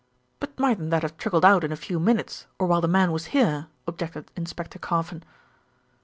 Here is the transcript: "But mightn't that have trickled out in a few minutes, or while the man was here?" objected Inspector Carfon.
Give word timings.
"But 0.39 0.57
mightn't 0.59 0.89
that 0.89 1.03
have 1.03 1.15
trickled 1.17 1.45
out 1.45 1.63
in 1.63 1.71
a 1.71 1.75
few 1.75 1.99
minutes, 1.99 2.47
or 2.57 2.65
while 2.65 2.81
the 2.81 2.87
man 2.87 3.11
was 3.11 3.27
here?" 3.37 3.67
objected 3.85 4.31
Inspector 4.35 4.79
Carfon. 4.79 5.21